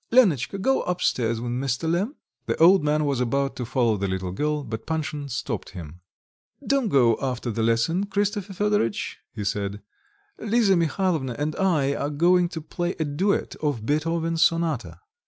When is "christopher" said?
8.07-8.53